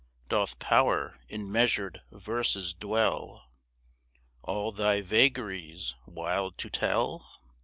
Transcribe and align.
Doth 0.29 0.57
power 0.57 1.19
in 1.29 1.51
measured 1.51 2.01
verses 2.11 2.73
dwell, 2.73 3.51
All 4.41 4.71
thy 4.71 5.01
vagaries 5.01 5.93
wild 6.07 6.57
to 6.57 6.71
tell? 6.71 7.23